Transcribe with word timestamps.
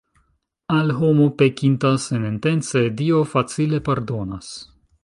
Al 0.77 0.89
homo, 0.99 1.27
pekinta 1.41 1.91
senintence, 2.07 2.85
Dio 3.03 3.21
facile 3.37 3.83
pardonas. 3.93 4.53